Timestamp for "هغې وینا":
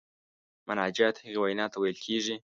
1.25-1.65